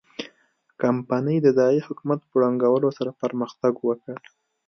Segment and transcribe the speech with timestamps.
[0.81, 4.17] کمپنۍ د ځايي حکومتونو په ړنګولو سره پرمختګ وکړ.